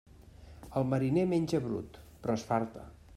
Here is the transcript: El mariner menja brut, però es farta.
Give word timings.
El 0.79 0.87
mariner 0.93 1.27
menja 1.33 1.61
brut, 1.67 2.03
però 2.25 2.39
es 2.41 2.47
farta. 2.53 2.87